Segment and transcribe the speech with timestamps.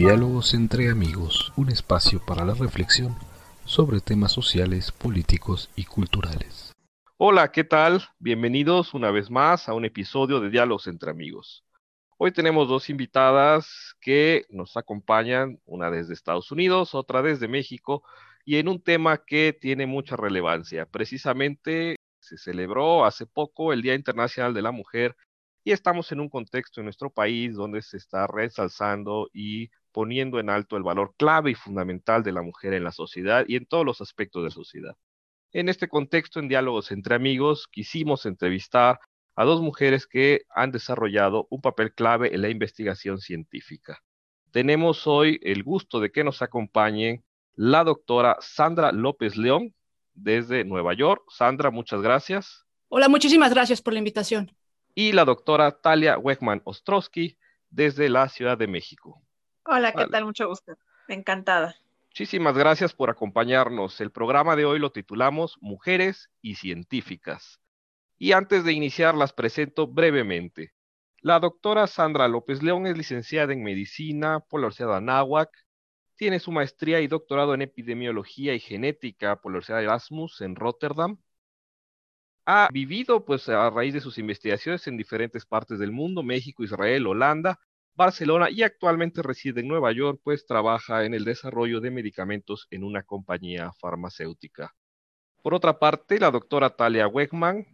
[0.00, 3.16] Diálogos entre amigos, un espacio para la reflexión
[3.64, 6.72] sobre temas sociales, políticos y culturales.
[7.16, 8.04] Hola, ¿qué tal?
[8.20, 11.64] Bienvenidos una vez más a un episodio de Diálogos entre amigos.
[12.16, 18.04] Hoy tenemos dos invitadas que nos acompañan, una desde Estados Unidos, otra desde México,
[18.44, 20.86] y en un tema que tiene mucha relevancia.
[20.86, 25.16] Precisamente se celebró hace poco el Día Internacional de la Mujer
[25.64, 30.48] y estamos en un contexto en nuestro país donde se está resalzando y poniendo en
[30.48, 33.84] alto el valor clave y fundamental de la mujer en la sociedad y en todos
[33.84, 34.96] los aspectos de la sociedad.
[35.50, 39.00] En este contexto, en diálogos entre amigos, quisimos entrevistar
[39.34, 43.98] a dos mujeres que han desarrollado un papel clave en la investigación científica.
[44.52, 47.24] Tenemos hoy el gusto de que nos acompañen
[47.56, 49.74] la doctora Sandra López León
[50.14, 51.24] desde Nueva York.
[51.28, 52.64] Sandra, muchas gracias.
[52.86, 54.52] Hola, muchísimas gracias por la invitación.
[54.94, 57.36] Y la doctora Talia Wegman Ostrowski
[57.68, 59.24] desde la Ciudad de México.
[59.70, 60.24] Hola, ¿qué tal?
[60.24, 60.78] Mucho gusto.
[61.08, 61.76] Encantada.
[62.06, 64.00] Muchísimas gracias por acompañarnos.
[64.00, 67.60] El programa de hoy lo titulamos Mujeres y Científicas.
[68.16, 70.72] Y antes de iniciar, las presento brevemente.
[71.20, 75.50] La doctora Sandra López León es licenciada en Medicina por la Universidad de Anáhuac,
[76.16, 80.56] tiene su maestría y doctorado en epidemiología y genética por la Universidad de Erasmus en
[80.56, 81.18] Rotterdam.
[82.46, 87.06] Ha vivido, pues, a raíz de sus investigaciones en diferentes partes del mundo, México, Israel,
[87.06, 87.60] Holanda,
[87.98, 92.84] Barcelona y actualmente reside en Nueva York, pues trabaja en el desarrollo de medicamentos en
[92.84, 94.72] una compañía farmacéutica.
[95.42, 97.66] Por otra parte, la doctora Talia Wegman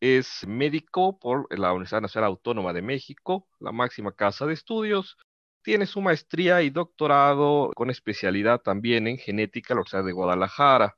[0.00, 5.18] es médico por la Universidad Nacional Autónoma de México, la máxima casa de estudios,
[5.60, 10.96] tiene su maestría y doctorado con especialidad también en genética en la Universidad de Guadalajara.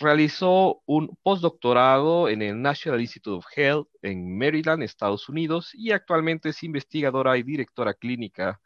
[0.00, 6.50] Realizó un postdoctorado en el National Institute of Health en Maryland, Estados Unidos, y actualmente
[6.50, 8.60] es investigadora y directora clínica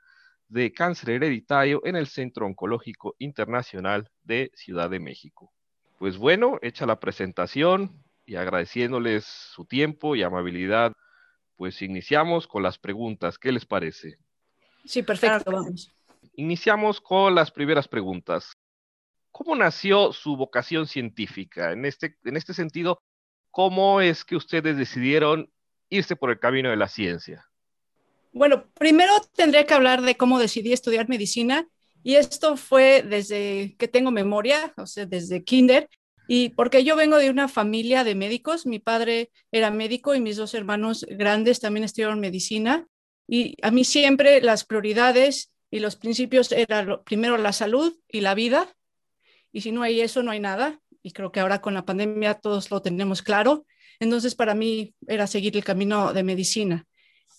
[0.48, 5.52] de cáncer hereditario en el Centro Oncológico Internacional de Ciudad de México.
[5.98, 10.92] Pues bueno, hecha la presentación y agradeciéndoles su tiempo y amabilidad,
[11.56, 13.38] pues iniciamos con las preguntas.
[13.38, 14.18] ¿Qué les parece?
[14.84, 15.90] Sí, perfecto, vamos.
[16.34, 18.52] Iniciamos con las primeras preguntas.
[19.44, 21.72] ¿Cómo nació su vocación científica?
[21.72, 23.02] En este, en este sentido,
[23.50, 25.50] ¿cómo es que ustedes decidieron
[25.88, 27.44] irse por el camino de la ciencia?
[28.32, 31.66] Bueno, primero tendría que hablar de cómo decidí estudiar medicina
[32.04, 35.88] y esto fue desde que tengo memoria, o sea, desde kinder,
[36.28, 40.36] y porque yo vengo de una familia de médicos, mi padre era médico y mis
[40.36, 42.86] dos hermanos grandes también estudiaron medicina
[43.26, 48.36] y a mí siempre las prioridades y los principios eran primero la salud y la
[48.36, 48.72] vida.
[49.52, 50.80] Y si no hay eso, no hay nada.
[51.02, 53.66] Y creo que ahora con la pandemia todos lo tenemos claro.
[54.00, 56.86] Entonces, para mí era seguir el camino de medicina.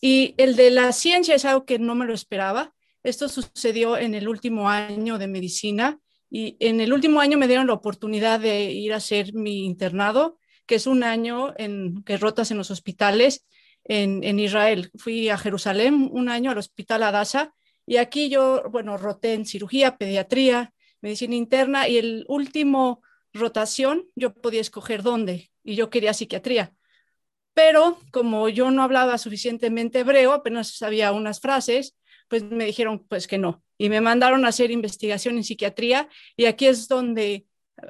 [0.02, 2.74] Y el de la ciencia es algo que no me lo esperaba.
[3.04, 7.68] Esto sucedió en el último año de medicina y en el último año me dieron
[7.68, 12.50] la oportunidad de ir a hacer mi internado, que es un año en que rotas
[12.50, 13.46] en los hospitales
[13.84, 14.90] en, Israel.
[14.98, 17.54] Fui a Jerusalén un año al Hospital Adasa
[17.86, 23.04] y aquí yo, bueno, roté en cirugía, pediatría, medicina interna y el último
[23.34, 26.74] rotación yo podía escoger dónde y yo quería psiquiatría.
[27.54, 31.96] Pero como yo no hablaba suficientemente hebreo, apenas sabía unas frases,
[32.30, 33.62] pues me dijeron pues que no.
[33.78, 37.46] Y me mandaron a hacer investigación en psiquiatría y aquí es donde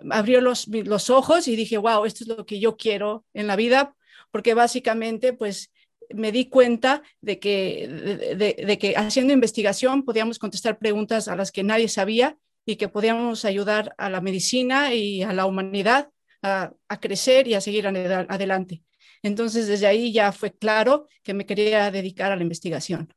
[0.09, 3.55] abrió los, los ojos y dije, wow, esto es lo que yo quiero en la
[3.55, 3.95] vida,
[4.31, 5.71] porque básicamente pues
[6.09, 7.87] me di cuenta de que,
[8.35, 13.45] de, que haciendo investigación podíamos contestar preguntas a las que nadie sabía y que podíamos
[13.45, 16.09] ayudar a la medicina y a la humanidad
[16.41, 18.83] a, crecer y a seguir adelante.
[19.21, 23.13] Entonces, desde ahí ya fue claro que me quería dedicar a la investigación.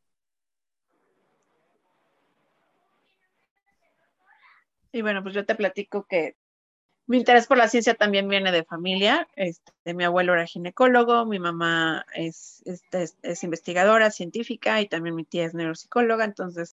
[4.93, 6.37] Y bueno, pues yo te platico que
[7.07, 9.29] mi interés por la ciencia también viene de familia.
[9.37, 15.45] Este, mi abuelo era ginecólogo, mi mamá es, es, investigadora científica y también mi tía
[15.45, 16.25] es neuropsicóloga.
[16.25, 16.76] Entonces,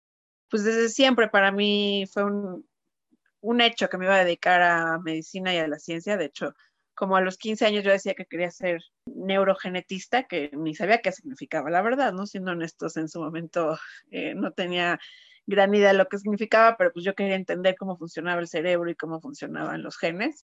[0.51, 2.69] pues desde siempre para mí fue un,
[3.41, 6.17] un hecho que me iba a dedicar a medicina y a la ciencia.
[6.17, 6.55] De hecho,
[6.95, 11.13] como a los 15 años yo decía que quería ser neurogenetista, que ni sabía qué
[11.13, 12.27] significaba, la verdad, ¿no?
[12.27, 13.79] Siendo honestos, en su momento
[14.11, 15.01] eh, no tenía
[15.47, 18.91] gran idea de lo que significaba, pero pues yo quería entender cómo funcionaba el cerebro
[18.91, 20.45] y cómo funcionaban los genes.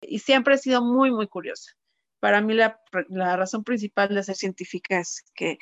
[0.00, 1.72] Y siempre he sido muy, muy curiosa.
[2.20, 5.58] Para mí la, la razón principal de ser científica es que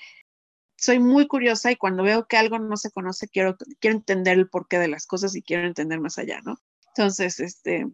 [0.82, 4.48] soy muy curiosa y cuando veo que algo no se conoce, quiero, quiero entender el
[4.48, 6.58] porqué de las cosas y quiero entender más allá, ¿no?
[6.88, 7.86] Entonces, este,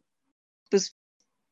[0.70, 0.96] pues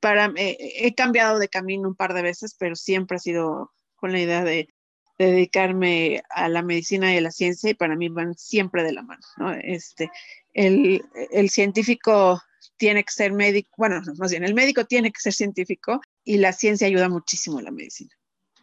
[0.01, 4.21] para, he cambiado de camino un par de veces, pero siempre ha sido con la
[4.21, 4.73] idea de
[5.19, 9.03] dedicarme a la medicina y a la ciencia y para mí van siempre de la
[9.03, 9.53] mano, ¿no?
[9.53, 10.11] Este,
[10.55, 12.41] el, el científico
[12.79, 16.55] tiene que ser médico, bueno, más bien, el médico tiene que ser científico y la
[16.55, 18.15] ciencia ayuda muchísimo a la medicina.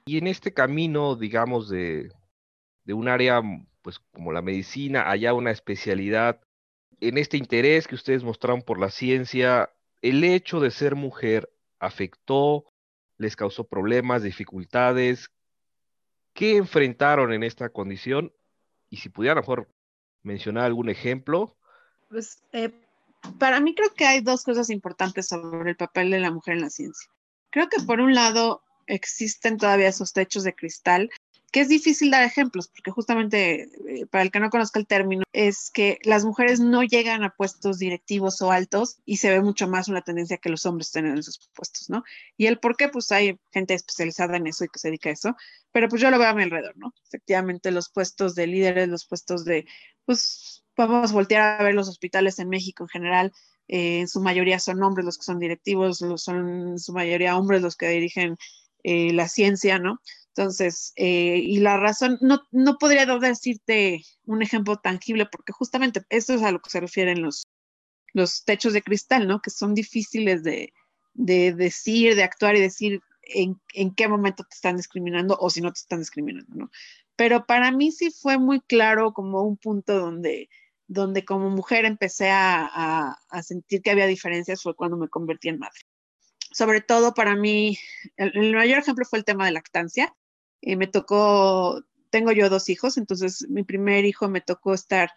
[0.05, 2.09] Y en este camino, digamos, de,
[2.85, 3.41] de un área,
[3.81, 6.41] pues como la medicina, allá una especialidad,
[6.99, 9.71] en este interés que ustedes mostraron por la ciencia,
[10.01, 12.65] el hecho de ser mujer afectó,
[13.17, 15.29] les causó problemas, dificultades.
[16.33, 18.33] ¿Qué enfrentaron en esta condición?
[18.89, 19.69] Y si pudieran mejor
[20.23, 21.55] mencionar algún ejemplo.
[22.09, 22.71] Pues eh,
[23.39, 26.61] para mí creo que hay dos cosas importantes sobre el papel de la mujer en
[26.61, 27.09] la ciencia.
[27.49, 31.09] Creo que por un lado existen todavía esos techos de cristal
[31.53, 35.23] que es difícil dar ejemplos, porque justamente eh, para el que no conozca el término,
[35.33, 39.67] es que las mujeres no llegan a puestos directivos o altos y se ve mucho
[39.67, 42.03] más una tendencia que los hombres estén en esos puestos, ¿no?
[42.37, 45.13] Y el por qué, pues hay gente especializada en eso y que se dedica a
[45.13, 45.35] eso,
[45.71, 46.91] pero pues yo lo veo a mi alrededor, ¿no?
[47.05, 49.67] Efectivamente, los puestos de líderes, los puestos de,
[50.05, 53.31] pues vamos a voltear a ver los hospitales en México en general,
[53.67, 57.61] eh, en su mayoría son hombres los que son directivos, son en su mayoría hombres
[57.61, 58.37] los que dirigen
[58.83, 59.99] eh, la ciencia, ¿no?
[60.35, 66.33] Entonces, eh, y la razón, no, no podría decirte un ejemplo tangible, porque justamente esto
[66.33, 67.45] es a lo que se refieren los,
[68.13, 69.41] los techos de cristal, ¿no?
[69.41, 70.73] Que son difíciles de,
[71.13, 75.61] de decir, de actuar y decir en, en, qué momento te están discriminando o si
[75.61, 76.71] no te están discriminando, ¿no?
[77.15, 80.49] Pero para mí sí fue muy claro como un punto donde,
[80.87, 85.49] donde como mujer empecé a, a, a sentir que había diferencias fue cuando me convertí
[85.49, 85.81] en madre
[86.53, 87.77] sobre todo para mí,
[88.15, 90.15] el, el, mayor ejemplo fue el tema de lactancia.
[90.65, 95.11] Eh, me tocó, tengo yo dos hijos, entonces mi primer hijo me tocó estar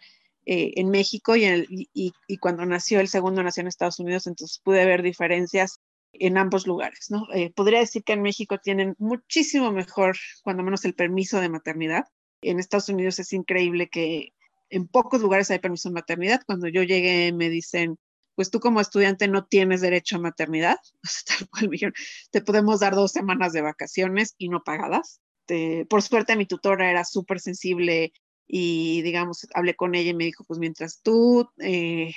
[0.45, 1.89] eh, en México y, el, y,
[2.27, 5.79] y, cuando nació el segundo nació en Estados Unidos, entonces pude ver diferencias
[6.13, 7.27] en ambos lugares, ¿no?
[7.33, 12.05] Eh, podría decir que en México tienen muchísimo mejor, cuando menos, el permiso de maternidad.
[12.41, 14.33] En Estados Unidos es increíble que
[14.69, 16.41] en pocos lugares hay permiso de maternidad.
[16.45, 17.97] Cuando yo llegué me dicen,
[18.35, 20.77] pues tú como estudiante no tienes derecho a maternidad.
[21.39, 21.93] Tal cual me dijeron,
[22.31, 25.21] te podemos dar dos semanas de vacaciones y no pagadas.
[25.47, 28.11] Este, por suerte mi tutora era súper sensible
[28.47, 32.13] y digamos, hablé con ella y me dijo, pues mientras tú eh,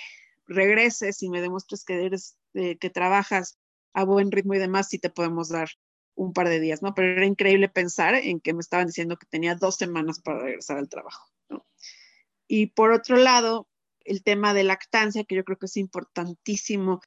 [0.46, 3.56] regreses y me demuestres que eres, eh, que trabajas
[3.92, 5.68] a buen ritmo y demás, sí te podemos dar
[6.16, 6.92] un par de días, ¿no?
[6.94, 10.78] Pero era increíble pensar en que me estaban diciendo que tenía dos semanas para regresar
[10.78, 11.30] al trabajo.
[12.48, 13.68] Y por otro lado,
[14.04, 17.00] el tema de lactancia, que yo creo que es importantísimo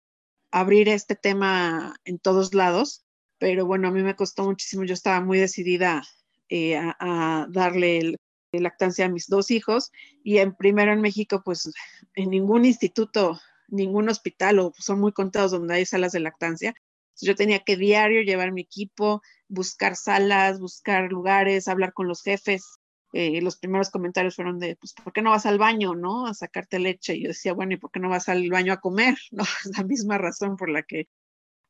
[0.52, 3.04] abrir este tema en todos lados,
[3.44, 6.02] pero bueno, a mí me costó muchísimo, yo estaba muy decidida
[6.48, 8.18] eh, a, darle el,
[8.54, 9.92] lactancia a mis dos hijos
[10.24, 11.70] y en primero en México, pues
[12.16, 16.74] en ningún instituto, ningún hospital o son muy contados donde hay salas de lactancia.
[17.20, 22.80] Yo tenía que diario llevar mi equipo, buscar salas, buscar lugares, hablar con los jefes.
[23.12, 26.28] Eh, los primeros comentarios fueron de, pues, ¿por qué no vas al baño, no?
[26.28, 27.18] A sacarte leche.
[27.18, 29.18] Y yo decía, bueno, ¿y por qué no vas al baño a comer?
[29.34, 31.10] No, es la misma razón por la que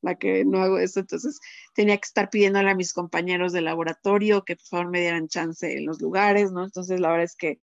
[0.04, 1.00] la que no hago eso.
[1.00, 1.40] Entonces
[1.74, 5.76] tenía que estar pidiéndole a mis compañeros de laboratorio que por favor me dieran chance
[5.76, 6.64] en los lugares, ¿no?
[6.64, 7.60] Entonces la verdad es que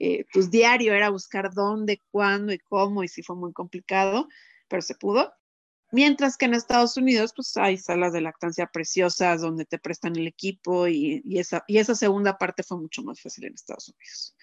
[0.00, 4.26] eh, pues diario era buscar dónde, cuándo y cómo, y sí fue muy complicado,
[4.68, 5.32] pero se pudo.
[5.92, 10.26] Mientras que en Estados Unidos, pues hay salas de lactancia preciosas donde te prestan el
[10.26, 14.34] equipo y, esa, y esa segunda parte fue mucho más fácil en Estados Unidos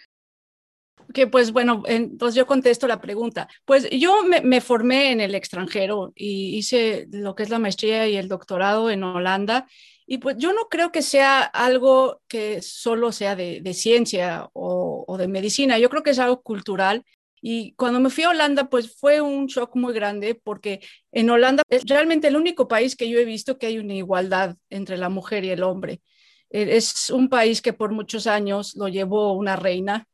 [1.14, 3.48] que pues bueno, entonces yo contesto la pregunta.
[3.66, 8.16] Pues yo me, formé en el extranjero y hice lo que es la maestría y
[8.18, 9.68] el doctorado en Holanda.
[10.06, 15.18] Y pues yo no creo que sea algo que solo sea de, ciencia o, o,
[15.18, 17.06] de medicina, yo creo que es algo cultural.
[17.42, 21.64] Y cuando me fui a Holanda, pues fue un shock muy grande porque en Holanda
[21.70, 25.10] es realmente el único país que yo he visto que hay una igualdad entre la
[25.10, 26.02] mujer y el hombre.
[26.50, 30.08] Es un país que por muchos años lo llevó una reina,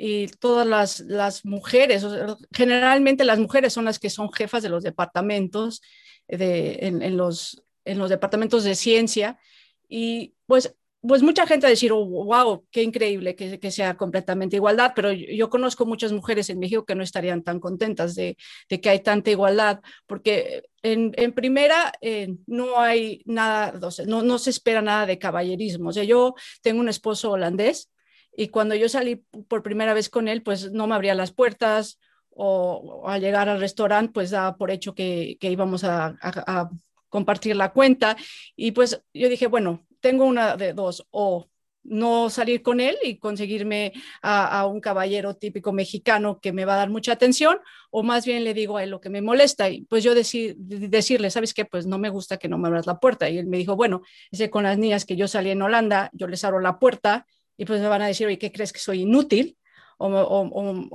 [0.00, 2.06] y todas las, las mujeres,
[2.52, 5.82] generalmente las mujeres son las que son jefas de los departamentos,
[6.28, 9.38] de, en, los, en los departamentos de ciencia,
[9.88, 13.96] y pues pues mucha gente va a decir, oh, wow, qué increíble que, que, sea
[13.96, 18.36] completamente igualdad, pero yo, conozco muchas mujeres en México que no estarían tan contentas de,
[18.68, 24.38] de que hay tanta igualdad, porque en, en primera eh, no hay nada, no, no
[24.38, 25.90] se espera nada de caballerismo.
[25.90, 27.90] O sea, yo tengo un esposo holandés
[28.38, 29.16] y cuando yo salí
[29.48, 31.98] por primera vez con él, pues no me abría las puertas
[32.30, 36.70] o, al llegar al restaurante, pues daba por hecho que, que íbamos a, a,
[37.08, 38.16] compartir la cuenta.
[38.54, 41.48] Y pues yo dije, bueno, tengo una de dos, o
[41.82, 43.92] no salir con él y conseguirme
[44.22, 47.58] a, un caballero típico mexicano que me va a dar mucha atención,
[47.90, 51.30] o más bien le digo a él lo que me molesta y pues yo decirle,
[51.30, 51.64] ¿sabes qué?
[51.64, 53.28] Pues no me gusta que no me abras la puerta.
[53.28, 56.28] Y él me dijo, bueno, ese con las niñas que yo salí en Holanda, yo
[56.28, 57.26] les abro la puerta
[57.58, 59.58] y pues me van a decir, oye, ¿qué crees que soy inútil?
[59.98, 60.08] O,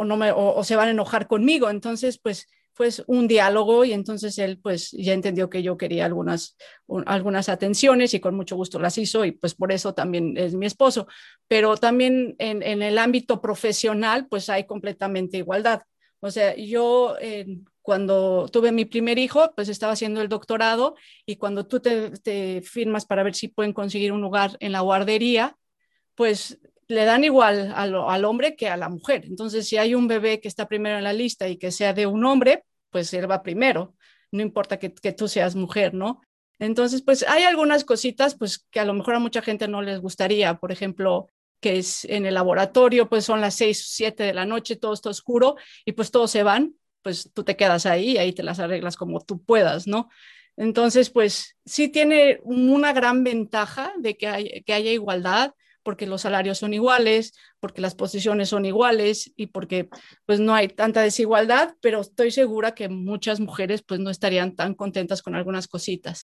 [0.05, 1.69] no me, o se van a enojar conmigo.
[1.69, 6.57] Entonces, pues pues un diálogo y entonces él pues ya entendió que yo quería algunas,
[7.05, 10.65] algunas atenciones y con mucho gusto las hizo y pues por eso también es mi
[10.65, 11.07] esposo.
[11.47, 15.83] Pero también en, el ámbito profesional pues hay completamente igualdad.
[16.19, 17.15] O sea, yo
[17.81, 23.05] cuando tuve mi primer hijo pues estaba haciendo el doctorado y cuando tú te firmas
[23.05, 25.57] para ver si pueden conseguir un lugar en la guardería,
[26.15, 29.25] pues le dan igual al, hombre que a la mujer.
[29.25, 32.05] Entonces, si hay un bebé que está primero en la lista y que sea de
[32.05, 33.95] un hombre, pues él va primero,
[34.31, 36.21] no importa que, tú seas mujer, ¿no?
[36.59, 39.99] Entonces, pues hay algunas cositas, pues que a lo mejor a mucha gente no les
[39.99, 41.27] gustaría, por ejemplo,
[41.59, 45.09] que es en el laboratorio, pues son las seis, siete de la noche, todo está
[45.09, 45.55] oscuro
[45.85, 48.97] y pues todos se van, pues tú te quedas ahí y ahí te las arreglas
[48.97, 50.09] como tú puedas, ¿no?
[50.55, 56.73] Entonces, pues sí tiene una gran ventaja de que haya igualdad, porque los salarios son
[56.73, 59.89] iguales, porque las posiciones son iguales y porque
[60.25, 64.73] pues no hay tanta desigualdad, pero estoy segura que muchas mujeres pues no estarían tan
[64.73, 66.27] contentas con algunas cositas.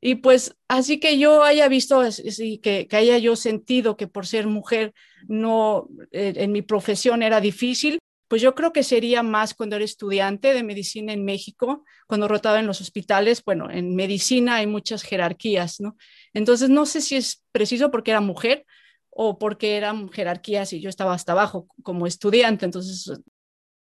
[0.00, 2.02] Y pues así que yo haya visto
[2.38, 4.92] y que, que, haya yo sentido que por ser mujer
[5.28, 7.98] no eh, en mi profesión era difícil,
[8.28, 12.58] pues yo creo que sería más cuando era estudiante de medicina en México, cuando rotaba
[12.58, 13.42] en los hospitales.
[13.44, 15.96] Bueno, en medicina hay muchas jerarquías, ¿no?
[16.32, 18.66] Entonces no sé si es preciso porque era mujer,
[19.14, 22.64] o porque eran jerarquías y yo estaba hasta abajo como estudiante.
[22.64, 23.12] Entonces,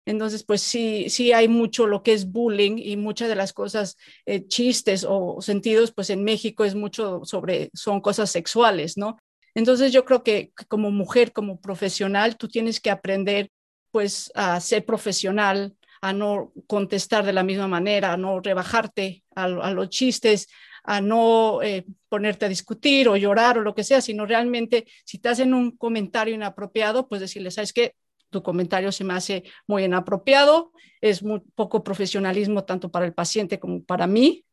[0.06, 3.96] entonces pues sí, sí hay mucho lo que es bullying y muchas de las cosas,
[4.26, 9.18] eh, chistes o sentidos, pues en México es mucho sobre, son cosas sexuales, ¿no?
[9.54, 13.52] Entonces yo creo que como mujer, como profesional, tú tienes que aprender
[13.92, 19.44] pues a ser profesional, a no contestar de la misma manera, a no rebajarte a,
[19.44, 20.48] a los chistes,
[20.84, 25.20] a no eh, ponerte a discutir o llorar o lo que sea, sino realmente si
[25.20, 27.96] te hacen un comentario inapropiado, pues decirle, ¿sabes qué?
[28.30, 30.72] Tu comentario se me hace muy inapropiado,
[31.02, 34.46] es muy poco profesionalismo tanto para el paciente como para mí,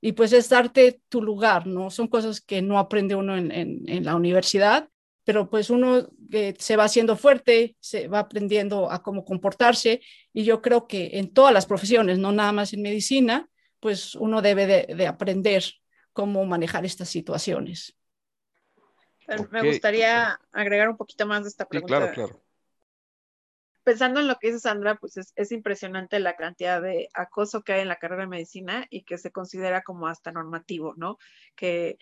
[0.00, 1.90] y pues es darte tu lugar, ¿no?
[1.90, 4.88] Son cosas que no aprende uno en, la universidad,
[5.24, 10.00] pero pues uno eh, se va haciendo fuerte, se va aprendiendo a cómo comportarse,
[10.32, 13.48] y yo creo que en todas las profesiones, no nada más en medicina,
[13.80, 15.62] pues uno debe de, aprender
[16.12, 17.96] cómo manejar estas situaciones.
[19.50, 21.98] Me gustaría agregar un poquito más de esta pregunta.
[21.98, 22.42] claro, claro.
[23.82, 27.82] Pensando en lo que dice Sandra, pues es, impresionante la cantidad de acoso que hay
[27.82, 31.18] en la carrera de medicina y que se considera como hasta normativo, ¿no?
[31.54, 31.96] Que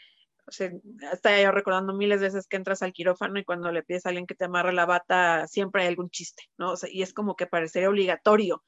[0.46, 0.70] o sea,
[1.10, 4.10] hasta yo recordando miles de veces que entras al quirófano y cuando le pides a
[4.10, 6.72] alguien que te amarre la bata, siempre hay algún chiste, ¿no?
[6.72, 8.62] O sea, y es como que parecería obligatorio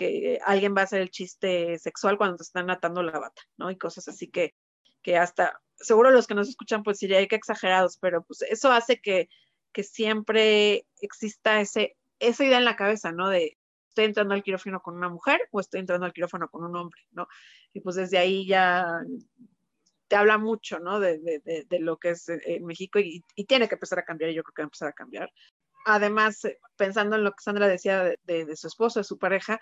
[0.00, 3.70] que alguien va a hacer el chiste sexual cuando te están atando la bata, ¿no?
[3.70, 4.54] Y cosas así que,
[5.02, 9.02] que hasta, seguro los que nos escuchan pues diría que exagerados, pero pues eso hace
[9.02, 9.28] que,
[9.72, 13.28] que siempre exista ese, esa idea en la cabeza, ¿no?
[13.28, 13.58] De
[13.90, 17.02] estoy entrando al quirófano con una mujer o estoy entrando al quirófano con un hombre,
[17.10, 17.28] ¿no?
[17.74, 19.00] Y pues desde ahí ya
[20.08, 20.98] te habla mucho, ¿no?
[20.98, 24.30] De, de, de, lo que es en México y, y, tiene que empezar a cambiar
[24.30, 25.30] y yo creo que va a empezar a cambiar.
[25.86, 26.42] Además,
[26.76, 29.60] pensando en lo que Sandra decía de, su esposo, de su pareja,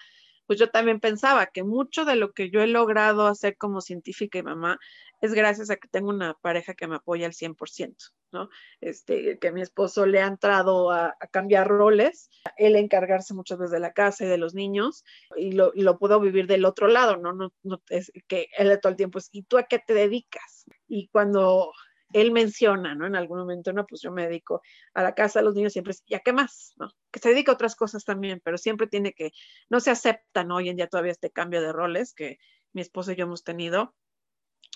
[0.48, 4.38] pues yo también pensaba que mucho de lo que yo he logrado hacer como científica
[4.38, 4.80] y mamá
[5.20, 7.94] es gracias a que tengo una pareja que me apoya al 100%,
[8.32, 8.48] ¿no?
[8.80, 13.80] Este, que mi esposo le ha entrado a, cambiar roles, él encargarse muchas veces de
[13.80, 15.04] la casa y de los niños,
[15.36, 17.34] y lo, lo puedo vivir del otro lado, ¿no?
[17.34, 20.64] no, no es que él todo el tiempo es, ¿y tú a qué te dedicas?
[20.86, 21.72] Y cuando
[22.12, 23.06] él menciona, ¿no?
[23.06, 24.62] En algún momento, no, pues yo me dedico
[24.94, 26.74] a la casa, a los niños siempre, ¿y a qué más?
[26.76, 26.90] ¿No?
[27.10, 29.32] Que se dedica a otras cosas también, pero siempre tiene que,
[29.68, 30.56] no se acepta, ¿no?
[30.56, 32.38] Hoy en día todavía este cambio de roles que
[32.72, 33.94] mi esposo y yo hemos tenido,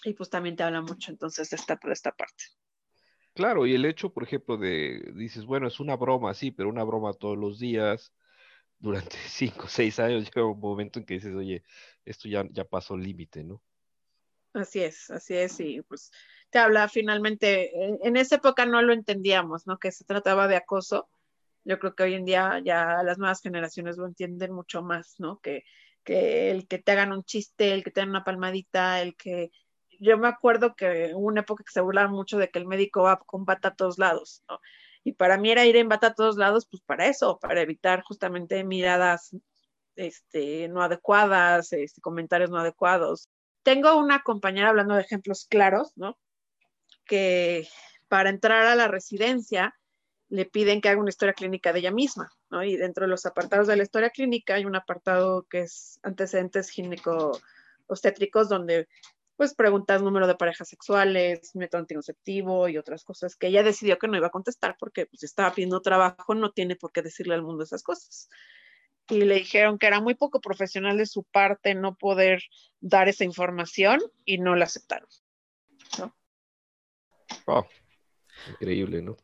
[0.05, 2.45] y pues también te habla mucho entonces está por esta parte.
[3.35, 6.85] Claro, y el hecho, por ejemplo, de, dices, bueno, es una broma, sí, pero una
[6.85, 8.13] broma todos los días,
[8.79, 11.63] durante cinco, seis años, llega un momento en que dices, oye,
[12.05, 13.63] esto ya, ya pasó el límite, ¿no?
[14.53, 16.11] Así es, así es, y pues
[16.53, 17.73] te habla finalmente,
[18.07, 19.79] en, esa época no lo entendíamos, ¿no?
[19.79, 21.09] Que se trataba de acoso.
[21.65, 25.41] Yo creo que hoy en día ya las nuevas generaciones lo entienden mucho más, ¿no?
[25.41, 25.65] Que,
[26.05, 29.51] que el que te hagan un chiste, el que te den una palmadita, el que...
[29.99, 33.03] Yo me acuerdo que hubo una época que se burlaba mucho de que el médico
[33.05, 34.61] va con bata a todos lados, ¿no?
[35.05, 38.03] Y para mí era ir en bata a todos lados, pues para eso, para evitar
[38.03, 39.35] justamente miradas
[39.97, 43.31] este, no adecuadas, este, comentarios no adecuados.
[43.63, 46.19] Tengo una compañera hablando de ejemplos claros, ¿no?
[47.13, 47.69] Que
[48.09, 49.79] para entrar a la residencia
[50.31, 52.65] le piden que haga una historia clínica de ella misma, ¿no?
[52.65, 56.71] Y dentro de los apartados de la historia clínica hay un apartado que es antecedentes
[56.71, 58.89] gineco-obstétricos donde
[59.37, 64.09] pues preguntas número de parejas sexuales, método anticonceptivo y otras cosas que ella decidió que
[64.09, 67.43] no iba a contestar porque pues estaba pidiendo trabajo, no tiene por qué decirle al
[67.43, 68.31] mundo esas cosas.
[69.11, 72.43] Y le dijeron que era muy poco profesional de su parte no poder
[72.81, 75.11] dar esa información y no la aceptaron.
[75.99, 76.17] ¿no?
[78.51, 79.17] Increíble, ¿no?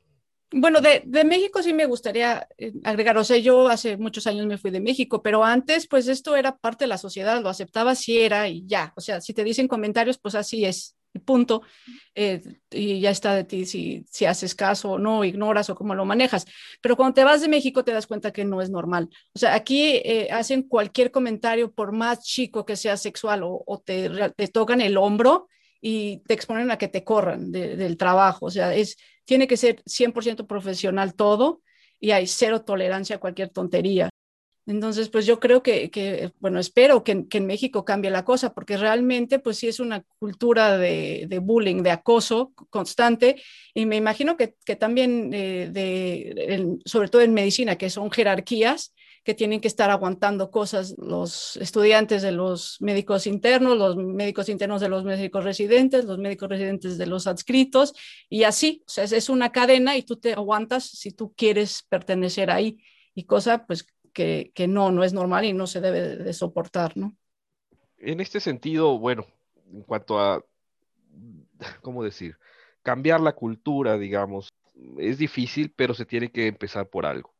[0.50, 4.46] Bueno, de, de, México sí me gustaría eh, agregar, o sea, yo hace muchos años
[4.46, 7.94] me fui de México, pero antes pues esto era parte de la sociedad, lo aceptaba
[7.94, 10.96] si era y ya, o sea, si te dicen comentarios, pues así es,
[11.26, 11.60] punto,
[12.14, 15.94] eh, y ya está de ti si, si haces caso o no, ignoras o cómo
[15.94, 16.46] lo manejas,
[16.80, 19.54] pero cuando te vas de México te das cuenta que no es normal, o sea,
[19.54, 24.48] aquí eh, hacen cualquier comentario, por más chico que sea sexual o, o te, te
[24.48, 25.48] tocan el hombro,
[25.80, 28.46] y te exponen a que te corran de, del trabajo.
[28.46, 31.62] O sea, es, tiene que ser 100% profesional todo
[32.00, 34.10] y hay cero tolerancia a cualquier tontería.
[34.68, 38.76] Entonces, pues yo creo que, que bueno, espero que, en México cambie la cosa, porque
[38.76, 43.42] realmente, pues sí es una cultura de, bullying, de acoso constante,
[43.72, 48.92] y me imagino que, que también, eh, de, sobre todo en medicina, que son jerarquías,
[49.28, 54.80] que tienen que estar aguantando cosas los estudiantes de los médicos internos, los médicos internos
[54.80, 57.92] de los médicos residentes, los médicos residentes de los adscritos
[58.30, 62.50] y así, o sea, es una cadena y tú te aguantas si tú quieres pertenecer
[62.50, 62.78] ahí
[63.14, 67.14] y cosa pues que, no, no es normal y no se debe de soportar, ¿no?
[67.98, 69.26] En este sentido, bueno,
[69.70, 70.42] en cuanto a,
[71.82, 72.38] ¿cómo decir?
[72.82, 74.48] Cambiar la cultura, digamos,
[74.96, 77.34] es difícil, pero se tiene que empezar por algo.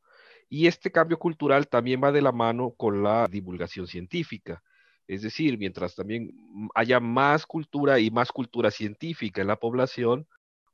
[0.48, 4.62] Y este cambio cultural también va de la mano con la divulgación científica.
[5.06, 6.30] Es decir, mientras también
[6.74, 10.26] haya más cultura y más cultura científica en la población,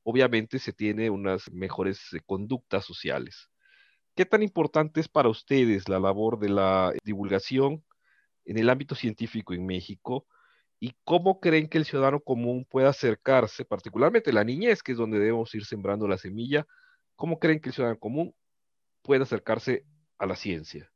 [0.05, 3.49] obviamente se tiene unas mejores eh, conductas sociales.
[4.15, 7.85] ¿Qué tan importante es para ustedes la labor de la divulgación
[8.45, 10.27] en el ámbito científico en México?
[10.79, 15.19] ¿Y cómo creen que el ciudadano común pueda acercarse, particularmente la niñez, que es donde
[15.19, 16.67] debemos ir sembrando la semilla?
[17.17, 18.35] ¿Cómo creen que el ciudadano común
[19.05, 19.85] puede acercarse
[20.19, 20.91] a la ciencia.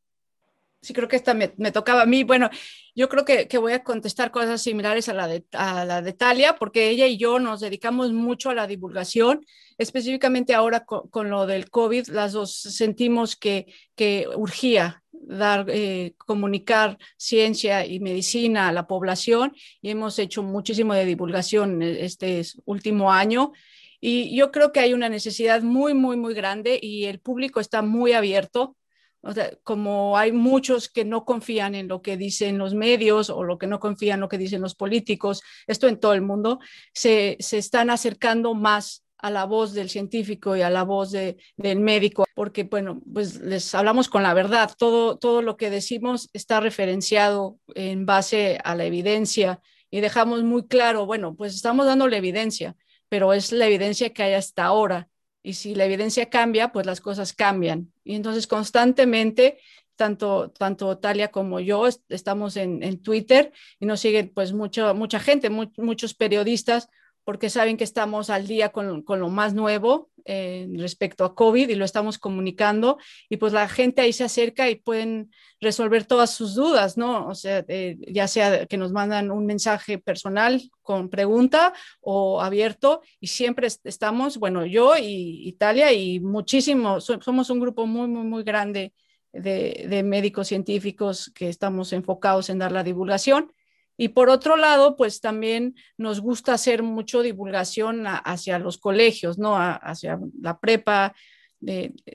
[0.81, 2.23] Sí, creo que esta me, me tocaba a mí.
[2.23, 2.51] Bueno,
[2.95, 6.13] yo creo que, que, voy a contestar cosas similares a la, de, a la de
[6.13, 9.45] Talia, porque ella y yo nos dedicamos mucho a la divulgación,
[9.77, 16.15] específicamente ahora con, con lo del COVID, las dos sentimos que, que urgía dar, eh,
[16.17, 23.13] comunicar ciencia y medicina a la población y hemos hecho muchísimo de divulgación este último
[23.13, 23.53] año
[24.01, 27.83] y yo creo que hay una necesidad muy, muy, muy grande y el público está
[27.83, 28.77] muy abierto.
[29.21, 33.43] O sea, como hay muchos que no confían en lo que dicen los medios o
[33.43, 36.61] lo que no confían en lo que dicen los políticos, esto en todo el mundo,
[36.95, 41.37] se, se están acercando más a la voz del científico y a la voz de,
[41.57, 46.31] del médico, porque, bueno, pues les hablamos con la verdad, todo, todo lo que decimos
[46.33, 52.07] está referenciado en base a la evidencia y dejamos muy claro, bueno, pues estamos dando
[52.07, 52.77] la evidencia,
[53.09, 55.09] pero es la evidencia que hay hasta ahora.
[55.43, 57.93] Y si la evidencia cambia, pues las cosas cambian.
[58.05, 59.59] Y entonces constantemente,
[59.97, 65.21] tanto, tanto Talia como yo estamos en, en Twitter y nos siguen pues mucho, mucha
[65.21, 66.89] gente, mu muchos periodistas
[67.29, 71.69] porque saben que estamos al día con, con lo más nuevo eh, respecto a COVID
[71.69, 72.97] y lo estamos comunicando
[73.29, 77.27] y pues la gente ahí se acerca y pueden resolver todas sus dudas, ¿no?
[77.27, 83.03] O sea, eh, ya sea que nos mandan un mensaje personal con pregunta o abierto
[83.21, 88.43] y siempre estamos, bueno, yo y Italia y muchísimo, somos un grupo muy, muy, muy
[88.43, 88.95] grande
[89.35, 93.53] de, de médicos científicos que estamos enfocados en dar la divulgación
[94.01, 99.57] y por otro lado, pues también nos gusta hacer mucho divulgación hacia los colegios, ¿no?
[99.57, 101.17] Hacia la prepa.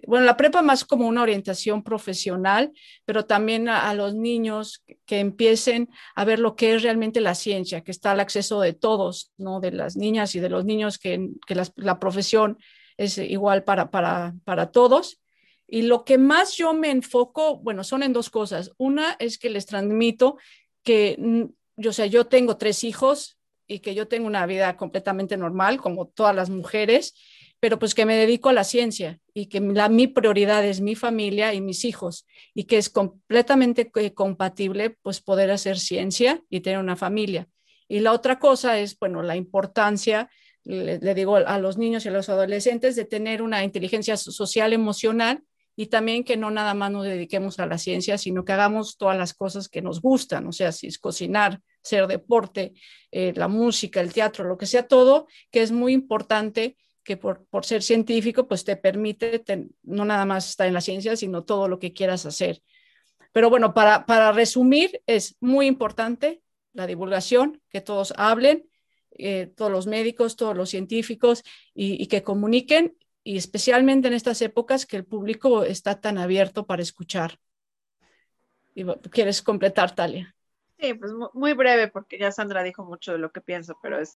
[0.07, 2.71] Bueno, la prepa más como una orientación profesional,
[3.03, 7.35] pero también a, los niños que, que empiecen a ver lo que es realmente la
[7.35, 9.59] ciencia, que está al acceso de todos, ¿no?
[9.59, 12.57] De las niñas y de los niños, que, que las, la profesión
[12.95, 15.19] es igual para, para, para todos.
[15.67, 18.71] Y lo que más yo me enfoco, bueno, son en dos cosas.
[18.77, 20.37] Una es que les transmito
[20.81, 25.79] que yo, o yo tengo tres hijos y que yo tengo una vida completamente normal,
[25.79, 27.15] como todas las mujeres,
[27.59, 30.95] pero pues que me dedico a la ciencia y que la, mi prioridad es mi
[30.95, 36.59] familia y mis hijos y que es completamente eh, compatible pues poder hacer ciencia y
[36.59, 37.47] tener una familia.
[37.87, 40.29] Y la otra cosa es, bueno, la importancia,
[40.63, 44.73] le, le digo a los niños y a los adolescentes, de tener una inteligencia social
[44.73, 45.43] emocional
[45.75, 49.17] y también que no nada más nos dediquemos a la ciencia, sino que hagamos todas
[49.17, 52.73] las cosas que nos gustan, o sea, si es cocinar, ser deporte,
[53.11, 57.45] eh, la música, el teatro, lo que sea todo, que es muy importante que por,
[57.47, 59.43] por ser científico, pues te permite
[59.83, 62.61] no nada más estar en la ciencia, sino todo lo que quieras hacer.
[63.33, 68.69] Pero bueno, para, para resumir, es muy importante la divulgación, que todos hablen,
[69.17, 74.85] eh, todos los médicos, todos los científicos y, que comuniquen, y especialmente en estas épocas
[74.85, 77.39] que el público está tan abierto para escuchar.
[79.11, 80.35] ¿Quieres completar, Talia?
[80.79, 84.17] Sí, pues muy breve, porque ya Sandra dijo mucho de lo que pienso, pero es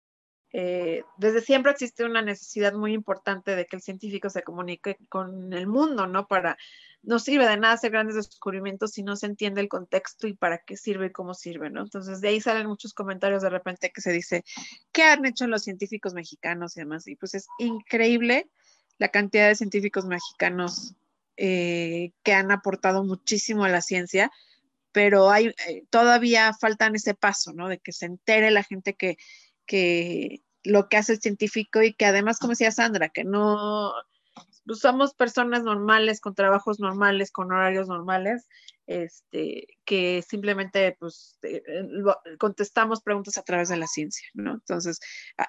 [0.56, 5.52] eh, desde siempre existe una necesidad muy importante de que el científico se comunique con
[5.52, 6.28] el mundo, ¿no?
[6.28, 6.56] Para,
[7.02, 10.58] no sirve de nada hacer grandes descubrimientos si no se entiende el contexto y para
[10.58, 11.82] qué sirve y cómo sirve, ¿no?
[11.82, 14.44] Entonces de ahí salen muchos comentarios de repente que se dice,
[14.92, 17.08] ¿qué han hecho los científicos mexicanos y demás?
[17.08, 18.48] Y pues es increíble
[18.98, 20.94] la cantidad de científicos mexicanos
[21.36, 24.30] eh, que han aportado muchísimo a la ciencia,
[24.92, 27.68] pero hay, eh, todavía faltan ese paso, ¿no?
[27.68, 29.16] De que se entere la gente que,
[29.66, 33.92] que lo que hace el científico y que además, como decía Sandra, que no
[34.66, 38.48] pues, somos personas normales, con trabajos normales, con horarios normales,
[38.86, 41.62] este, que simplemente pues, eh,
[42.38, 44.54] contestamos preguntas a través de la ciencia, ¿no?
[44.54, 45.00] Entonces,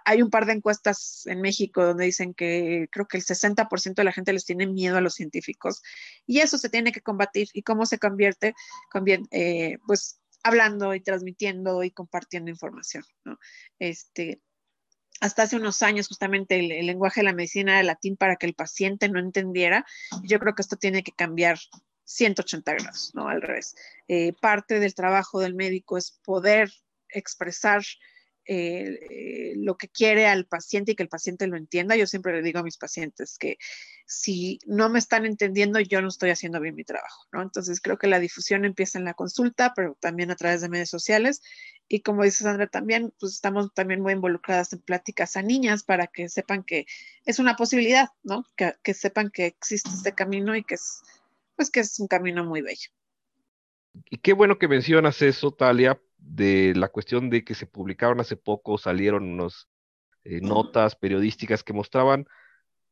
[0.05, 4.05] hay un par de encuestas en México donde dicen que creo que el 60% de
[4.05, 5.81] la gente les tiene miedo a los científicos
[6.25, 7.47] y eso se tiene que combatir.
[7.53, 8.53] ¿Y cómo se convierte?
[8.91, 13.37] Conviene, eh, pues hablando y transmitiendo y compartiendo información, ¿no?
[13.79, 14.41] Este,
[15.21, 18.53] hasta hace unos años justamente el, lenguaje de la medicina era latín para que el
[18.53, 19.85] paciente no entendiera.
[20.23, 21.57] Yo creo que esto tiene que cambiar
[22.03, 23.27] 180 grados, ¿no?
[23.27, 23.75] Al revés.
[24.07, 26.71] Eh, parte del trabajo del médico es poder
[27.09, 27.83] expresar
[28.47, 31.95] eh, eh, lo que quiere al paciente y que el paciente lo entienda.
[31.95, 33.57] Yo siempre le digo a mis pacientes que
[34.05, 37.41] si no me están entendiendo, yo no estoy haciendo bien mi trabajo, ¿no?
[37.41, 40.89] Entonces creo que la difusión empieza en la consulta, pero también a través de medios
[40.89, 41.41] sociales.
[41.87, 46.07] Y como dice Sandra también, pues estamos también muy involucradas en pláticas a niñas para
[46.07, 46.85] que sepan que
[47.25, 48.45] es una posibilidad, ¿no?
[48.55, 51.03] Que, que sepan que existe este camino y que es,
[51.55, 52.89] pues que es un camino muy bello.
[54.09, 58.35] Y qué bueno que mencionas eso, Talia, de la cuestión de que se publicaron hace
[58.35, 59.67] poco, salieron unas
[60.23, 62.27] eh, notas periodísticas que mostraban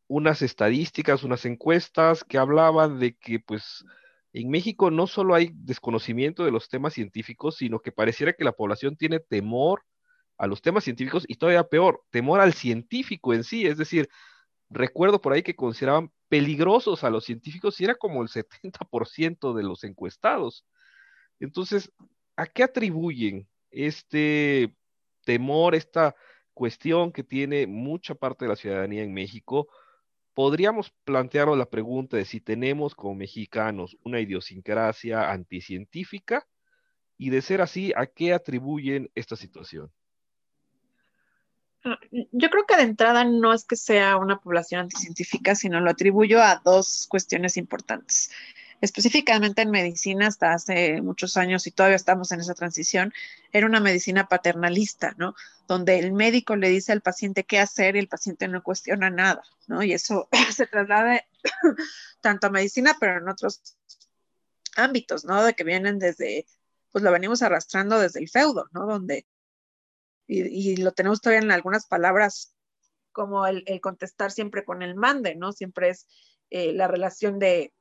[0.07, 3.83] unas estadísticas, unas encuestas que hablaban de que pues
[4.33, 8.51] en México no solo hay desconocimiento de los temas científicos, sino que pareciera que la
[8.51, 9.83] población tiene temor
[10.37, 13.67] a los temas científicos y todavía peor, temor al científico en sí.
[13.67, 14.09] Es decir,
[14.69, 19.63] recuerdo por ahí que consideraban peligrosos a los científicos y era como el 70% de
[19.63, 20.65] los encuestados.
[21.39, 21.91] Entonces,
[22.35, 24.75] ¿a qué atribuyen este
[25.25, 26.15] temor, esta
[26.55, 29.67] cuestión que tiene mucha parte de la ciudadanía en México?
[30.33, 36.47] Podríamos plantearnos la pregunta de si tenemos como mexicanos una idiosincrasia anticientífica
[37.17, 39.91] y de ser así, ¿a qué atribuyen esta situación?
[41.85, 45.91] Ah, yo creo que de entrada no es que sea una población anticientífica, sino lo
[45.91, 48.31] atribuyo a dos cuestiones importantes
[48.83, 53.13] específicamente en medicina hasta hace muchos años y todavía estamos en esa transición,
[53.53, 55.35] era una medicina paternalista, ¿no?
[55.69, 59.41] Donde el médico le dice al paciente qué hacer y el paciente no cuestiona nada,
[59.67, 59.83] ¿no?
[59.83, 61.23] Y eso se traslada
[62.21, 63.77] tanto a medicina, pero en otros
[64.75, 65.45] ámbitos, ¿no?
[65.45, 66.45] De que vienen desde,
[66.91, 68.85] pues lo venimos arrastrando desde el feudo, ¿no?
[68.85, 69.25] Donde,
[70.27, 72.53] y, lo tenemos todavía en algunas palabras
[73.13, 75.53] como el, contestar siempre con el mande, ¿no?
[75.53, 76.05] Siempre es
[76.49, 77.71] eh, la relación de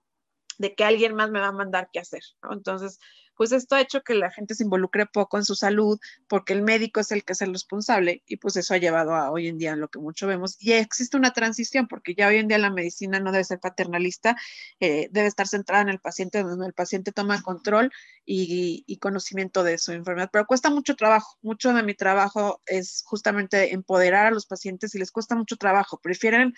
[0.63, 2.23] de que alguien más me va a mandar qué hacer.
[2.49, 3.01] Entonces,
[3.37, 5.99] pues esto ha hecho que la gente se involucre poco en su salud
[6.29, 9.33] porque el médico es el que es el responsable y pues eso ha llevado a
[9.33, 10.57] hoy en día lo que mucho vemos.
[10.61, 14.37] Y existe una transición porque ya hoy en día la medicina no debe ser paternalista,
[14.79, 17.91] eh, debe estar centrada en el paciente, donde el paciente toma control
[18.25, 20.31] y, y conocimiento de su enfermedad.
[20.33, 25.01] Pero cuesta mucho trabajo, mucho de mi trabajo es justamente empoderar a los pacientes y
[25.01, 26.55] les cuesta mucho trabajo, prefieren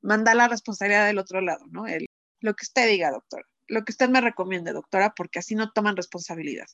[0.00, 1.86] mandar la responsabilidad del otro lado, ¿no?
[1.86, 2.06] El,
[2.42, 5.96] lo que usted diga, doctora, lo que usted me recomiende, doctora, porque así no toman
[5.96, 6.66] responsabilidad.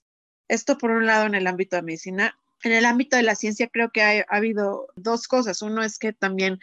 [0.48, 2.38] Esto por un lado en el ámbito de medicina.
[2.64, 5.62] En el ámbito de la ciencia creo que ha, habido dos cosas.
[5.62, 6.58] Uno es que también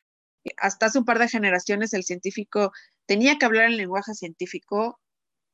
[0.57, 2.71] hasta hace un par de generaciones el científico
[3.05, 4.99] tenía que hablar en lenguaje científico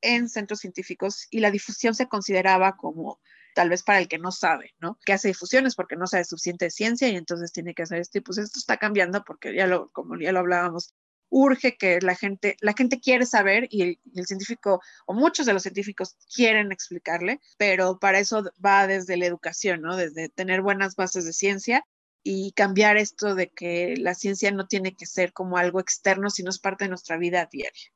[0.02, 3.20] en centros científicos y la difusión se consideraba como
[3.54, 4.98] tal vez para el que no sabe, ¿no?
[5.06, 8.18] Que hace difusiones porque no sabe suficiente ciencia y entonces tiene que hacer esto.
[8.18, 10.96] Y pues esto está cambiando porque ya lo, como ya lo hablábamos,
[11.32, 15.64] urge que la gente, la gente quiere saber y el, científico o muchos de los
[15.64, 19.96] científicos quieren explicarle, pero para eso va desde la educación, ¿no?
[19.96, 21.86] Desde tener buenas bases de ciencia
[22.22, 26.50] y cambiar esto de que la ciencia no tiene que ser como algo externo, sino
[26.50, 27.92] es parte de nuestra vida diaria.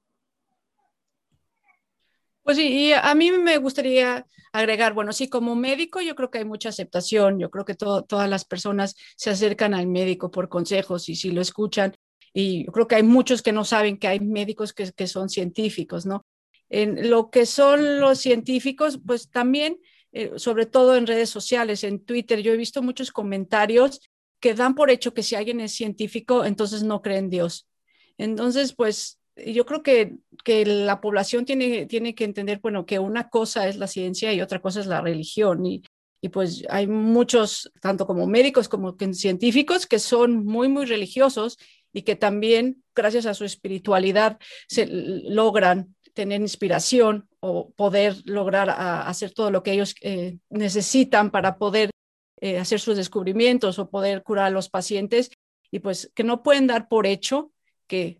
[2.41, 6.38] Pues sí, y a mí me gustaría agregar, bueno, sí, como médico yo creo que
[6.38, 11.10] hay mucha aceptación, yo creo que todas las personas se acercan al médico por consejos
[11.10, 11.95] y si lo escuchan
[12.38, 16.06] y creo que hay muchos que no saben que hay médicos que, que son científicos,
[16.06, 16.26] ¿no?
[16.67, 19.80] En lo que son los científicos, pues también,
[20.12, 24.02] eh, sobre todo en redes sociales, en Twitter, yo he visto muchos comentarios
[24.41, 27.69] que dan por hecho que si alguien es científico, entonces no cree en Dios.
[28.17, 33.30] Entonces, pues yo creo que, que la población tiene, tiene que entender, bueno, que una
[33.30, 35.65] cosa es la ciencia y otra cosa es la religión.
[35.65, 35.84] Y,
[36.19, 41.58] y pues hay muchos, tanto como médicos como científicos, que son muy, muy religiosos
[41.95, 49.31] y que también, gracias a su espiritualidad, se logran tener inspiración o poder lograr hacer
[49.31, 51.91] todo lo que ellos eh, necesitan para poder
[52.41, 55.31] eh, hacer sus descubrimientos o poder curar a los pacientes
[55.71, 57.53] y pues que no pueden dar por hecho
[57.88, 58.19] que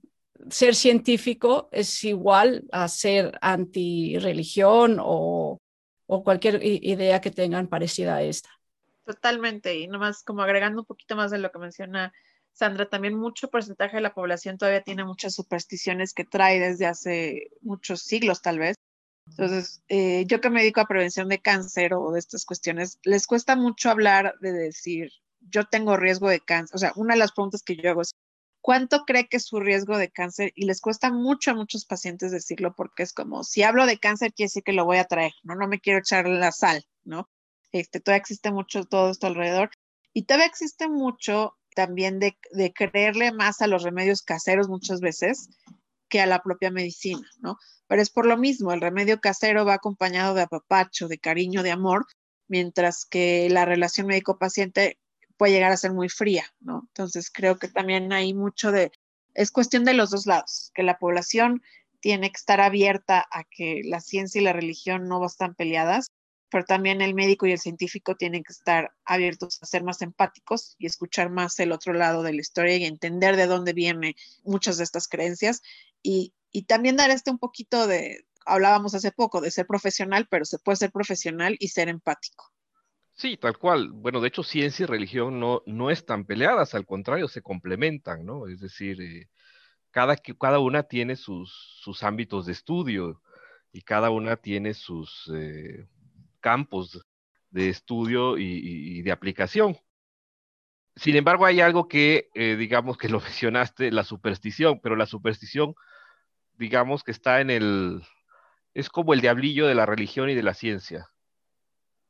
[0.50, 5.58] ser científico es igual a ser anti-religión o,
[6.08, 8.52] o cualquier idea que tengan parecida a esta.
[9.04, 12.14] Totalmente, y nomás como agregando un poquito más de lo que menciona
[12.56, 17.50] Sandra, también mucho porcentaje de la población todavía tiene muchas supersticiones que trae desde hace
[17.62, 18.78] muchos siglos tal vez.
[19.28, 23.28] Entonces, eh, yo que me dedico a prevención de cáncer o de estas cuestiones, les
[23.28, 26.76] cuesta mucho hablar de decir, yo tengo riesgo de cáncer.
[26.76, 28.12] O sea, una de las preguntas que yo hago es,
[28.62, 30.54] ¿cuánto cree que es su riesgo de cáncer?
[30.56, 34.34] Y les cuesta mucho a muchos pacientes decirlo porque es como, si hablo de cáncer,
[34.34, 35.56] quiere decir que lo voy a traer, ¿no?
[35.56, 37.30] No me quiero echar la sal, ¿no?
[37.74, 39.72] Este, todavía existe mucho todo esto alrededor.
[40.14, 42.36] Y todavía existe mucho también de,
[42.74, 45.50] creerle más a los remedios caseros muchas veces
[46.10, 47.58] que a la propia medicina, ¿no?
[47.88, 51.72] Pero es por lo mismo, el remedio casero va acompañado de apapacho, de cariño, de
[51.72, 52.08] amor,
[52.48, 54.98] mientras que la relación médico-paciente
[55.38, 56.84] puede llegar a ser muy fría, ¿no?
[56.88, 58.92] Entonces creo que también hay mucho de,
[59.34, 61.62] es cuestión de los dos lados, que la población
[62.00, 66.08] tiene que estar abierta a que la ciencia y la religión no están peleadas,
[66.56, 70.78] pero también el médico y el científico tienen que estar abiertos a ser más empáticos
[70.80, 74.16] y escuchar más el otro lado de la historia y entender de dónde vienen
[74.46, 75.62] muchas de estas creencias
[76.02, 80.46] y, y también dar este un poquito de, hablábamos hace poco, de ser profesional, pero
[80.46, 82.54] se puede ser profesional y ser empático.
[83.12, 83.92] Sí, tal cual.
[83.92, 88.48] Bueno, de hecho, ciencia y religión no, no están peleadas, al contrario, se complementan, ¿no?
[88.48, 89.28] Es decir, eh,
[89.92, 93.22] cada, cada una tiene sus, sus ámbitos de estudio
[93.74, 95.86] y cada una tiene sus eh,
[96.46, 97.04] campos
[97.50, 99.78] de estudio y, de aplicación.
[100.96, 105.74] Sin embargo, hay algo que, eh, digamos que lo mencionaste, la superstición, pero la superstición,
[106.54, 108.04] digamos que está en el,
[108.76, 111.10] es como el diablillo de la religión y de la ciencia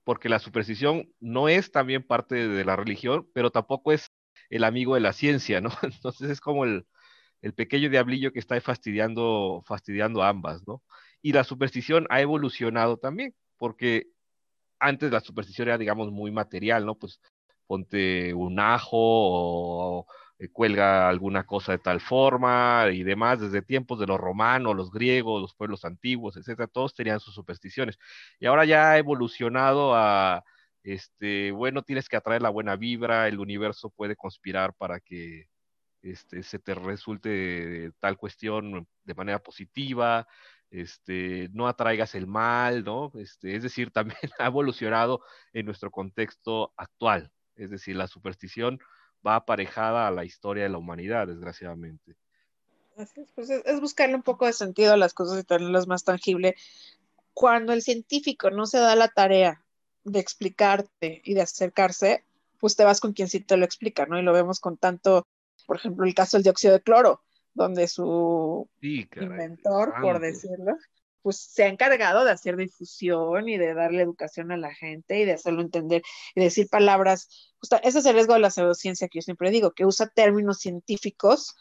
[0.06, 4.12] porque la superstición no es también parte de la religión, pero tampoco es
[4.50, 5.70] el amigo de la ciencia, ¿no?
[5.82, 6.86] Entonces es como el,
[7.56, 10.82] pequeño diablillo que está fastidiando, fastidiando ambas, ¿no?
[11.22, 14.08] Y la superstición ha evolucionado también, porque
[14.86, 16.96] antes la superstición era, digamos, muy material, ¿no?
[16.96, 17.20] Pues
[17.68, 24.00] ponte un ajo o eh, cuelga alguna cosa de tal forma y demás, desde tiempos
[24.00, 27.98] de los romanos, los griegos, los pueblos antiguos, etcétera, todos tenían sus supersticiones.
[28.40, 30.44] Y ahora ya ha evolucionado a,
[30.84, 35.48] este, bueno, tienes que atraer la buena vibra, el universo puede conspirar para que
[36.02, 40.28] este, se te resulte tal cuestión de manera positiva,
[40.72, 43.12] este, no atraigas el mal, ¿no?
[43.16, 45.22] Este, es decir, también ha evolucionado
[45.54, 47.32] en nuestro contexto actual.
[47.56, 48.80] Es decir, la superstición
[49.26, 52.16] va aparejada a la historia de la humanidad, desgraciadamente.
[52.98, 56.56] Es, pues es, buscarle un poco de sentido a las cosas y tenerlas más tangible.
[57.34, 59.66] Cuando el científico no se da la tarea
[60.04, 62.24] de explicarte y de acercarse,
[62.60, 64.18] pues te vas con quien sí te lo explica, ¿no?
[64.18, 65.28] Y lo vemos con tanto,
[65.66, 67.25] por ejemplo, el caso del dióxido de cloro,
[67.56, 70.78] donde su inventor, por decirlo,
[71.26, 75.26] pues se ha encargado de hacer difusión y de darle educación a la gente y
[75.26, 76.04] de hacerlo entender
[76.36, 77.56] y decir palabras.
[77.82, 81.56] ese es el riesgo de la pseudociencia que yo siempre digo, que usa términos científicos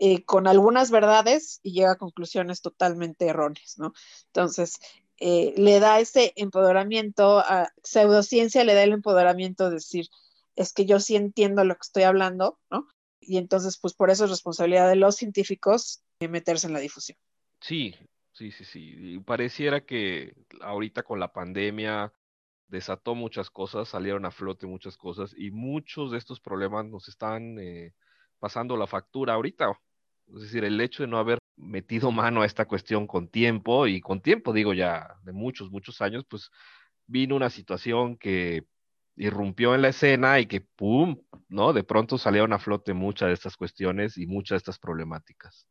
[0.00, 3.92] eh, con algunas verdades y llega a conclusiones totalmente erróneas, ¿no?
[4.26, 4.80] Entonces,
[5.18, 10.08] eh, le da ese empoderamiento a pseudociencia, le da el empoderamiento de decir,
[10.56, 12.88] es que yo sí entiendo lo que estoy hablando, ¿no?
[13.20, 17.16] Y entonces, pues por eso es responsabilidad de los científicos meterse en la difusión.
[17.60, 17.94] Sí,
[18.40, 18.94] Sí, sí, sí.
[18.96, 22.12] Y pareciera que ahorita con la pandemia
[22.68, 27.58] desató muchas cosas, salieron a flote muchas cosas y muchos de estos problemas nos están
[27.58, 27.92] eh,
[28.38, 29.78] pasando la factura ahorita.
[30.34, 34.00] Es decir, el hecho de no haber metido mano a esta cuestión con tiempo, y
[34.00, 36.50] con tiempo digo ya de muchos, muchos años, pues
[37.06, 38.64] vino una situación que
[39.20, 41.72] irrumpió en la escena y que, ¡pum!, ¿no?
[41.72, 45.68] De pronto salieron a flote muchas de estas cuestiones y muchas de estas problemáticas.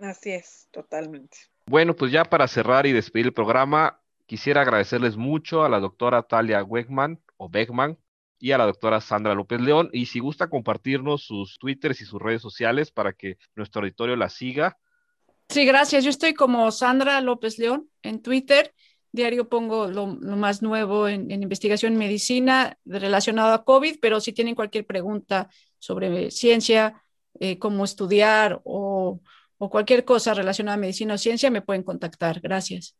[0.00, 1.36] Así es, totalmente.
[1.66, 6.22] Bueno, pues ya para cerrar y despedir el programa, quisiera agradecerles mucho a la doctora
[6.22, 7.98] Talia Wegman o Beckman
[8.38, 9.90] y a la doctora Sandra López León.
[9.92, 14.28] Y si gusta compartirnos sus twitters y sus redes sociales para que nuestro auditorio la
[14.28, 14.78] siga.
[15.48, 16.04] Sí, gracias.
[16.04, 18.72] Yo estoy como Sandra López León en Twitter.
[19.16, 24.54] Diario pongo lo, más nuevo en, investigación en medicina relacionado a COVID, pero si tienen
[24.54, 25.48] cualquier pregunta
[25.78, 27.02] sobre ciencia,
[27.40, 29.20] eh, cómo estudiar o,
[29.58, 32.40] o cualquier cosa relacionada a medicina o ciencia, me pueden contactar.
[32.40, 32.96] Gracias.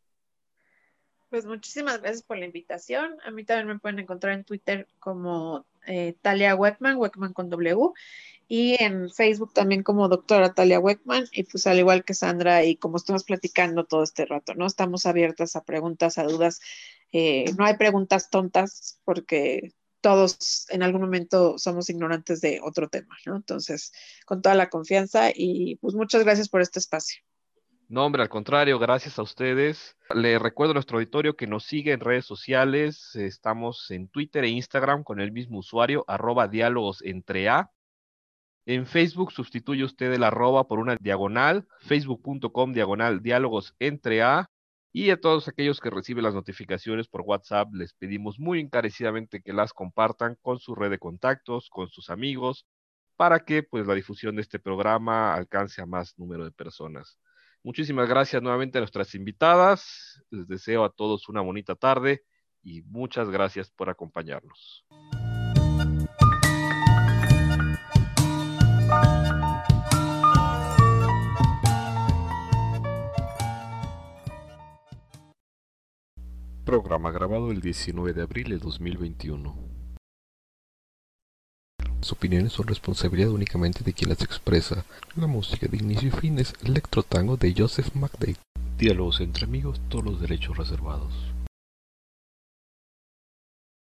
[1.29, 3.17] Pues muchísimas gracias por la invitación.
[3.25, 7.91] A mí también me pueden encontrar en Twitter como eh, Talia Weckman, Weckman con W,
[8.47, 12.77] y en Facebook también como doctora Talia Weckman, y pues al igual que Sandra, y
[12.77, 14.65] como estamos platicando todo este rato, ¿no?
[14.65, 16.59] Estamos abiertas a preguntas, a dudas.
[17.11, 23.17] Eh, no hay preguntas tontas porque todos en algún momento somos ignorantes de otro tema,
[23.25, 23.35] ¿no?
[23.35, 23.91] Entonces,
[24.25, 27.21] con toda la confianza y pues muchas gracias por este espacio.
[27.89, 29.95] No, hombre, al contrario, gracias a ustedes.
[30.13, 33.15] Le recuerdo a nuestro auditorio que nos sigue en redes sociales.
[33.15, 37.71] Estamos en Twitter e Instagram con el mismo usuario, arroba diálogos entre A.
[38.67, 44.49] En Facebook sustituye usted el arroba por una diagonal, facebook.com diagonal diálogos entre A.
[44.91, 49.53] Y a todos aquellos que reciben las notificaciones por WhatsApp, les pedimos muy encarecidamente que
[49.53, 52.65] las compartan con su red de contactos, con sus amigos,
[53.15, 57.19] para que pues la difusión de este programa alcance a más número de personas.
[57.63, 60.21] Muchísimas gracias nuevamente a nuestras invitadas.
[60.29, 62.25] Les deseo a todos una bonita tarde
[62.63, 64.85] y muchas gracias por acompañarnos.
[76.67, 79.55] Programa grabado el 19 de abril de 2021.
[82.01, 84.83] Las opiniones son responsabilidad únicamente de quien las expresa.
[85.15, 88.35] La música de inicio y fin es Electro Tango de Joseph McDade.
[88.77, 91.13] Diálogos entre amigos, todos los derechos reservados.